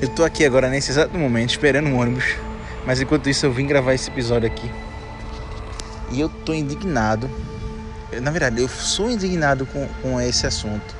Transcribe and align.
Eu 0.00 0.08
tô 0.08 0.24
aqui 0.24 0.46
agora 0.46 0.70
nesse 0.70 0.90
exato 0.90 1.16
momento 1.18 1.50
esperando 1.50 1.86
um 1.88 2.00
ônibus, 2.00 2.24
mas 2.86 3.02
enquanto 3.02 3.28
isso 3.28 3.44
eu 3.44 3.52
vim 3.52 3.66
gravar 3.66 3.92
esse 3.92 4.08
episódio 4.08 4.46
aqui. 4.48 4.70
E 6.10 6.18
eu 6.18 6.30
tô 6.30 6.54
indignado. 6.54 7.30
Na 8.22 8.30
verdade, 8.30 8.62
eu 8.62 8.68
sou 8.68 9.10
indignado 9.10 9.66
com, 9.66 9.86
com 10.00 10.18
esse 10.18 10.46
assunto. 10.46 10.96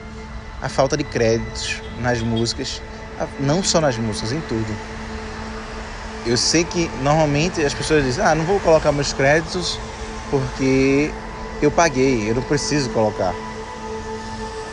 A 0.60 0.68
falta 0.68 0.98
de 0.98 1.04
créditos 1.04 1.82
nas 2.02 2.20
músicas, 2.20 2.82
não 3.38 3.62
só 3.64 3.80
nas 3.80 3.96
músicas, 3.96 4.32
em 4.32 4.40
tudo. 4.42 4.76
Eu 6.26 6.36
sei 6.36 6.62
que 6.62 6.90
normalmente 7.02 7.64
as 7.64 7.72
pessoas 7.72 8.04
dizem: 8.04 8.22
"Ah, 8.22 8.34
não 8.34 8.44
vou 8.44 8.60
colocar 8.60 8.92
meus 8.92 9.14
créditos 9.14 9.80
porque 10.30 11.10
eu 11.62 11.70
paguei, 11.70 12.28
eu 12.28 12.34
não 12.34 12.42
preciso 12.42 12.90
colocar". 12.90 13.34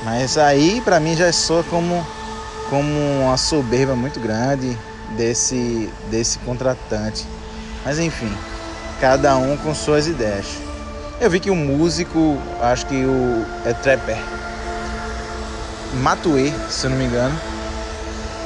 Mas 0.04 0.38
aí 0.38 0.82
para 0.82 1.00
mim 1.00 1.16
já 1.16 1.32
soa 1.32 1.64
como 1.64 2.06
como 2.70 2.90
uma 3.22 3.38
soberba 3.38 3.96
muito 3.96 4.20
grande 4.20 4.78
desse 5.16 5.90
desse 6.10 6.38
contratante. 6.40 7.26
Mas 7.86 8.00
enfim, 8.00 8.32
cada 9.00 9.36
um 9.38 9.56
com 9.58 9.74
suas 9.74 10.08
ideias. 10.08 10.46
Eu 11.20 11.30
vi 11.32 11.40
que 11.40 11.50
o 11.50 11.56
músico, 11.56 12.38
acho 12.62 12.86
que 12.86 13.04
o 13.04 13.46
é 13.66 13.74
Trapper, 13.74 14.18
Matue, 15.96 16.54
se 16.70 16.86
eu 16.86 16.92
não 16.92 16.98
me 16.98 17.06
engano, 17.06 17.36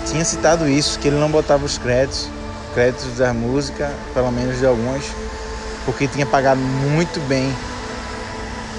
tinha 0.05 0.23
citado 0.23 0.69
isso, 0.69 0.97
que 0.99 1.07
ele 1.07 1.17
não 1.17 1.29
botava 1.29 1.65
os 1.65 1.77
créditos, 1.77 2.29
créditos 2.73 3.17
da 3.17 3.33
música, 3.33 3.91
pelo 4.13 4.31
menos 4.31 4.59
de 4.59 4.65
algumas, 4.65 5.03
porque 5.85 6.07
tinha 6.07 6.25
pagado 6.25 6.61
muito 6.61 7.19
bem 7.27 7.53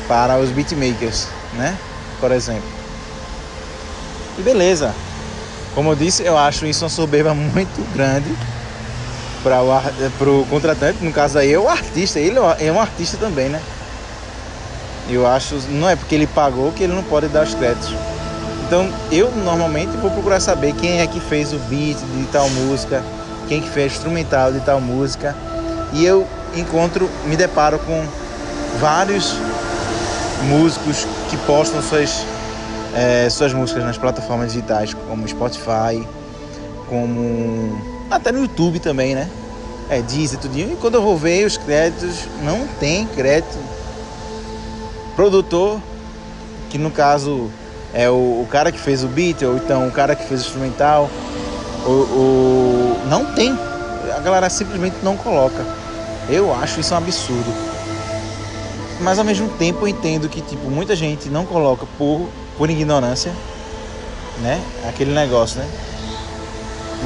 para 0.09 0.39
os 0.39 0.51
beatmakers, 0.51 1.29
né? 1.55 1.77
Por 2.19 2.33
exemplo. 2.33 2.69
E 4.39 4.43
beleza. 4.43 4.95
Como 5.75 5.91
eu 5.91 5.97
disse, 5.97 6.23
eu 6.23 6.37
acho 6.37 6.67
isso 6.67 6.85
uma 6.85 6.91
soberba 6.91 7.33
muito 7.35 7.95
grande 7.95 8.31
para 9.43 10.31
o 10.31 10.47
contratante, 10.49 11.03
no 11.03 11.13
caso 11.13 11.39
aí 11.39 11.53
é 11.53 11.59
o 11.59 11.69
artista, 11.69 12.21
ele 12.21 12.39
é 12.61 12.71
um 12.71 12.81
artista 12.81 13.17
também, 13.17 13.49
né? 13.49 13.61
Eu 15.11 15.27
acho, 15.27 15.57
não 15.69 15.89
é 15.89 15.97
porque 15.97 16.15
ele 16.15 16.29
pagou 16.29 16.71
que 16.71 16.85
ele 16.85 16.93
não 16.93 17.03
pode 17.03 17.27
dar 17.27 17.43
os 17.43 17.55
créditos. 17.55 17.93
Então 18.67 18.89
eu 19.11 19.31
normalmente 19.33 19.97
vou 19.97 20.11
procurar 20.11 20.39
saber 20.39 20.73
quem 20.75 21.01
é 21.01 21.07
que 21.07 21.19
fez 21.21 21.53
o 21.53 21.59
beat 21.69 21.99
de 21.99 22.25
tal 22.31 22.49
música, 22.49 23.03
quem 23.49 23.61
que 23.61 23.69
fez 23.69 23.93
o 23.93 23.97
instrumental 23.97 24.53
de 24.53 24.61
tal 24.61 24.81
música. 24.81 25.37
E 25.93 26.05
eu 26.05 26.27
encontro, 26.55 27.11
me 27.27 27.37
deparo 27.37 27.79
com 27.81 28.07
vários 28.79 29.35
músicos 30.45 31.07
que 31.29 31.37
postam 31.39 31.83
suas, 31.83 32.25
é, 32.95 33.29
suas 33.31 33.53
músicas 33.53 33.85
nas 33.85 33.99
plataformas 33.99 34.53
digitais, 34.53 34.95
como 34.95 35.27
Spotify, 35.27 36.07
como 36.89 37.81
até 38.11 38.31
no 38.31 38.41
YouTube 38.41 38.79
também, 38.79 39.15
né? 39.15 39.29
É, 39.89 40.01
diz 40.01 40.33
e 40.33 40.37
tudinho. 40.37 40.73
E 40.73 40.77
quando 40.77 40.95
eu 40.95 41.03
vou 41.03 41.17
ver 41.17 41.47
os 41.47 41.57
créditos, 41.57 42.27
não 42.43 42.67
tem 42.79 43.07
crédito. 43.07 43.59
Produtor, 45.17 45.81
que 46.71 46.79
no 46.79 46.91
caso 46.91 47.51
é 47.93 48.09
o, 48.09 48.43
o 48.43 48.49
cara 48.51 48.73
que 48.73 48.79
fez 48.79 49.05
o 49.05 49.09
beat, 49.09 49.43
ou 49.43 49.57
então 49.57 49.89
o 49.89 49.91
cara 49.91 50.15
que 50.15 50.25
fez 50.25 50.43
o 50.43 50.45
instrumental, 50.47 51.11
o, 51.87 52.97
não 53.09 53.27
tem. 53.35 53.53
A 54.17 54.21
galera 54.21 54.49
simplesmente 54.49 54.97
não 55.03 55.17
coloca. 55.17 55.65
Eu 56.29 56.55
acho 56.55 56.81
isso 56.81 56.95
um 56.95 56.99
absurdo. 56.99 57.53
Mas 59.01 59.19
ao 59.19 59.25
mesmo 59.25 59.49
tempo 59.51 59.85
eu 59.85 59.89
entendo 59.89 60.29
que 60.29 60.41
tipo, 60.41 60.71
muita 60.71 60.95
gente 60.95 61.29
não 61.29 61.45
coloca 61.45 61.87
por, 61.99 62.29
por 62.57 62.71
ignorância, 62.71 63.33
né? 64.41 64.61
Aquele 64.89 65.13
negócio, 65.13 65.59
né? 65.59 65.69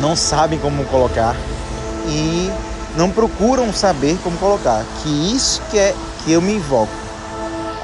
Não 0.01 0.15
sabem 0.15 0.59
como 0.59 0.85
colocar 0.85 1.35
e 2.07 2.51
não 2.97 3.11
procuram 3.11 3.73
saber 3.73 4.19
como 4.23 4.37
colocar. 4.39 4.85
Que 5.03 5.35
isso 5.35 5.63
que 5.71 5.79
é 5.79 5.95
que 6.25 6.33
eu 6.33 6.41
me 6.41 6.55
invoco. 6.55 6.93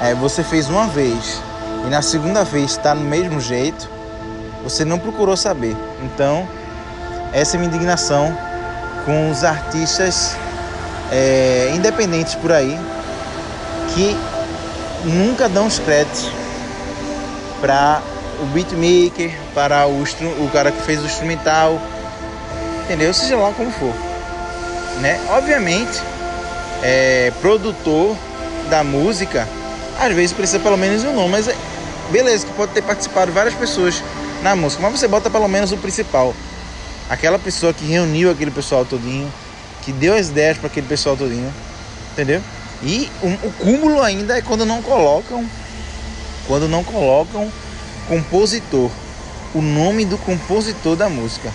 É, 0.01 0.13
você 0.13 0.43
fez 0.43 0.69
uma 0.69 0.87
vez 0.87 1.41
e 1.85 1.89
na 1.89 2.01
segunda 2.01 2.43
vez 2.43 2.71
está 2.71 2.93
no 2.93 3.01
mesmo 3.01 3.39
jeito, 3.39 3.89
você 4.63 4.83
não 4.85 4.99
procurou 4.99 5.37
saber. 5.37 5.75
Então, 6.03 6.47
essa 7.31 7.55
é 7.55 7.59
minha 7.59 7.69
indignação 7.69 8.37
com 9.05 9.29
os 9.31 9.43
artistas 9.43 10.35
é, 11.11 11.71
independentes 11.75 12.35
por 12.35 12.51
aí 12.51 12.79
que 13.93 14.17
nunca 15.03 15.49
dão 15.49 15.67
os 15.67 15.79
créditos 15.79 16.42
para 17.63 18.03
o 18.41 18.45
beatmaker, 18.47 19.31
para 19.55 19.87
o, 19.87 20.01
o 20.01 20.49
cara 20.51 20.69
que 20.69 20.81
fez 20.81 21.01
o 21.01 21.05
instrumental, 21.05 21.79
entendeu? 22.83 23.13
Seja 23.13 23.37
lá 23.37 23.53
como 23.53 23.71
for, 23.71 23.93
né? 24.99 25.17
Obviamente, 25.29 26.01
é, 26.81 27.31
produtor 27.39 28.17
da 28.69 28.83
música 28.83 29.47
às 29.97 30.13
vezes 30.13 30.33
precisa 30.33 30.59
pelo 30.59 30.77
menos 30.77 31.05
um 31.05 31.13
nome, 31.13 31.29
mas 31.29 31.47
é, 31.47 31.55
beleza 32.11 32.45
que 32.45 32.51
pode 32.51 32.73
ter 32.73 32.81
participado 32.81 33.31
várias 33.31 33.53
pessoas 33.53 34.03
na 34.41 34.57
música, 34.57 34.83
mas 34.83 34.99
você 34.99 35.07
bota 35.07 35.29
pelo 35.29 35.47
menos 35.47 35.71
o 35.71 35.77
principal, 35.77 36.35
aquela 37.09 37.39
pessoa 37.39 37.73
que 37.73 37.85
reuniu 37.85 38.29
aquele 38.29 38.51
pessoal 38.51 38.83
todinho, 38.83 39.31
que 39.83 39.93
deu 39.93 40.15
as 40.15 40.27
ideias 40.27 40.57
para 40.57 40.67
aquele 40.67 40.87
pessoal 40.87 41.15
todinho, 41.15 41.53
entendeu? 42.11 42.41
E 42.81 43.09
o, 43.21 43.27
o 43.47 43.53
cúmulo 43.53 44.01
ainda 44.01 44.37
é 44.37 44.41
quando 44.41 44.65
não 44.65 44.81
colocam, 44.81 45.47
quando 46.47 46.67
não 46.67 46.83
colocam 46.83 47.51
compositor, 48.07 48.89
o 49.53 49.61
nome 49.61 50.05
do 50.05 50.17
compositor 50.17 50.95
da 50.95 51.09
música. 51.09 51.51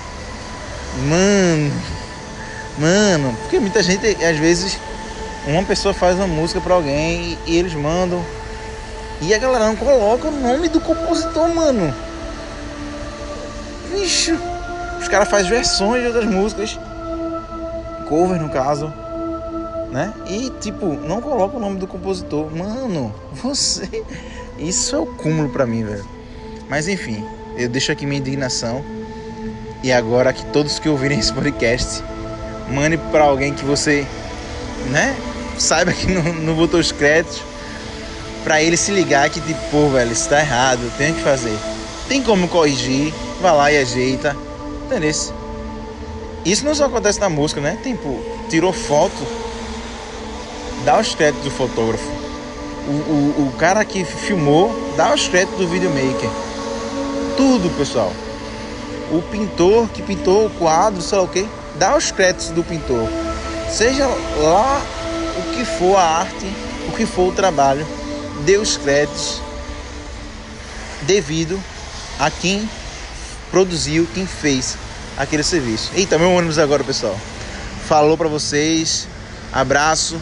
Mano, 1.09 1.73
mano, 2.79 3.37
porque 3.43 3.61
muita 3.61 3.83
gente 3.83 4.07
às 4.25 4.37
vezes 4.39 4.79
uma 5.47 5.63
pessoa 5.63 5.95
faz 5.95 6.17
uma 6.17 6.27
música 6.27 6.61
para 6.61 6.75
alguém 6.75 7.39
e 7.47 7.57
eles 7.57 7.75
mandam 7.75 8.25
e 9.21 9.35
a 9.35 9.39
galera 9.39 9.67
não 9.67 9.77
coloca 9.77 10.29
o 10.29 10.31
nome 10.31 10.69
do 10.69 10.81
compositor, 10.81 11.49
mano. 11.53 11.93
Vixe, 13.93 14.39
os 15.01 15.09
caras 15.09 15.29
fazem 15.29 15.51
versões 15.51 16.03
de 16.03 16.07
outras 16.07 16.27
músicas, 16.27 16.79
cover 18.09 18.41
no 18.41 18.49
caso, 18.49 18.93
né? 19.91 20.13
E 20.27 20.51
tipo, 20.61 20.87
não 20.87 21.21
coloca 21.21 21.57
o 21.57 21.61
nome 21.61 21.79
do 21.79 21.87
compositor, 21.87 22.49
mano. 22.55 23.13
Você, 23.43 24.05
isso 24.59 24.95
é 24.95 24.99
o 24.99 25.07
cúmulo 25.07 25.49
para 25.49 25.67
mim, 25.67 25.85
velho. 25.85 26.05
Mas 26.69 26.89
enfim, 26.89 27.25
eu 27.57 27.69
deixo 27.69 27.93
aqui 27.93 28.07
minha 28.07 28.21
indignação. 28.21 28.85
E 29.83 29.93
agora 29.93 30.33
que 30.33 30.45
todos 30.47 30.79
que 30.79 30.89
ouvirem 30.89 31.19
esse 31.19 31.33
podcast, 31.33 32.03
mande 32.69 32.97
para 32.97 33.25
alguém 33.25 33.55
que 33.55 33.65
você, 33.65 34.07
né, 34.91 35.17
saiba 35.57 35.93
que 35.93 36.07
não, 36.07 36.23
não 36.35 36.55
botou 36.55 36.81
os 36.81 36.91
créditos, 36.91 37.43
para 38.43 38.63
ele 38.63 38.77
se 38.77 38.91
ligar 38.91 39.29
que 39.31 39.41
tipo, 39.41 39.61
pô, 39.71 39.89
velho, 39.89 40.13
isso 40.13 40.29
tá 40.29 40.41
errado, 40.41 40.81
tem 40.97 41.15
que 41.15 41.21
fazer. 41.21 41.57
Tem 42.09 42.23
como 42.23 42.49
corrigir, 42.49 43.13
vai 43.41 43.53
lá 43.53 43.73
e 43.73 43.79
ajeita, 43.79 44.37
entendeu? 44.87 45.11
Isso 46.45 46.65
não 46.65 46.75
só 46.75 46.87
acontece 46.87 47.21
na 47.21 47.29
música, 47.29 47.61
né? 47.61 47.79
Tipo, 47.83 48.19
tirou 48.49 48.73
foto, 48.73 49.27
dá 50.85 50.99
os 50.99 51.15
créditos 51.15 51.45
do 51.45 51.51
fotógrafo. 51.51 52.18
O, 52.89 53.49
o, 53.49 53.55
cara 53.59 53.85
que 53.85 54.03
filmou, 54.03 54.95
dá 54.97 55.13
os 55.13 55.29
créditos 55.29 55.59
do 55.59 55.69
videomaker. 55.69 56.31
Tudo, 57.37 57.69
pessoal 57.77 58.13
o 59.11 59.23
pintor 59.23 59.89
que 59.89 60.03
pintou 60.03 60.47
o 60.47 60.51
quadro, 60.51 61.01
sei 61.01 61.19
lá 61.19 61.25
o 61.25 61.29
que, 61.29 61.49
dá 61.77 61.97
os 61.97 62.11
créditos 62.11 62.51
do 62.51 62.63
pintor. 62.63 63.09
Seja 63.71 64.07
lá 64.07 64.83
o 65.37 65.55
que 65.55 65.65
for 65.65 65.97
a 65.97 66.03
arte, 66.03 66.47
o 66.89 66.93
que 66.93 67.07
for 67.07 67.29
o 67.29 67.33
trabalho, 67.33 67.87
dê 68.45 68.57
os 68.57 68.77
créditos 68.77 69.41
devido 71.03 71.59
a 72.19 72.31
quem 72.31 72.69
produziu, 73.51 74.07
quem 74.15 74.27
fez 74.27 74.77
aquele 75.17 75.43
serviço. 75.43 75.91
Eita, 75.95 76.19
meu 76.19 76.31
ônibus 76.33 76.59
agora, 76.59 76.85
pessoal. 76.85 77.17
Falou 77.87 78.17
para 78.17 78.29
vocês, 78.29 79.09
abraço 79.53 80.21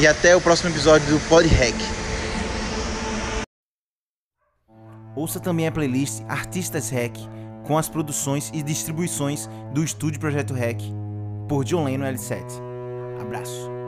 e 0.00 0.06
até 0.06 0.34
o 0.34 0.40
próximo 0.40 0.70
episódio 0.70 1.06
do 1.08 1.20
Pod 1.28 1.46
Hack. 1.46 1.74
Ouça 5.14 5.38
também 5.38 5.66
a 5.66 5.72
playlist 5.72 6.22
Artistas 6.26 6.88
Hack 6.88 7.14
com 7.66 7.76
as 7.76 7.88
produções 7.88 8.50
e 8.54 8.62
distribuições 8.62 9.46
do 9.74 9.84
Estúdio 9.84 10.18
Projeto 10.18 10.54
Rec 10.54 10.80
por 11.46 11.64
John 11.64 11.84
Leno 11.84 12.04
L7. 12.04 12.42
Abraço. 13.20 13.79